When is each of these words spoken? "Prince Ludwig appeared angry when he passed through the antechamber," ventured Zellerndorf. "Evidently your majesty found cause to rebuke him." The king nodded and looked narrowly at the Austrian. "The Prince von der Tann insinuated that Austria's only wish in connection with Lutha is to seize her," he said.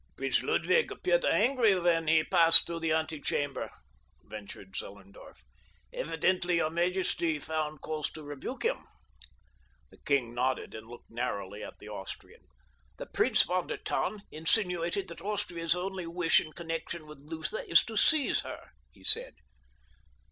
"Prince 0.17 0.41
Ludwig 0.41 0.91
appeared 0.91 1.23
angry 1.25 1.79
when 1.79 2.07
he 2.07 2.23
passed 2.23 2.65
through 2.65 2.79
the 2.79 2.91
antechamber," 2.91 3.69
ventured 4.23 4.75
Zellerndorf. 4.75 5.43
"Evidently 5.93 6.55
your 6.55 6.71
majesty 6.71 7.37
found 7.37 7.81
cause 7.81 8.09
to 8.13 8.23
rebuke 8.23 8.65
him." 8.65 8.87
The 9.91 9.99
king 9.99 10.33
nodded 10.33 10.73
and 10.73 10.87
looked 10.87 11.11
narrowly 11.11 11.63
at 11.63 11.77
the 11.77 11.89
Austrian. 11.89 12.41
"The 12.97 13.05
Prince 13.05 13.43
von 13.43 13.67
der 13.67 13.77
Tann 13.77 14.23
insinuated 14.31 15.07
that 15.09 15.21
Austria's 15.21 15.75
only 15.75 16.07
wish 16.07 16.39
in 16.39 16.51
connection 16.53 17.05
with 17.05 17.19
Lutha 17.19 17.69
is 17.69 17.85
to 17.85 17.95
seize 17.95 18.39
her," 18.39 18.71
he 18.91 19.03
said. 19.03 19.35